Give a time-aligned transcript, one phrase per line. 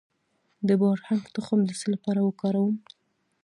[0.67, 2.75] د بارهنګ تخم د څه لپاره وکاروم؟